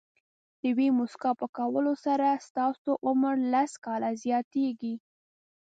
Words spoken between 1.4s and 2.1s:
په کولو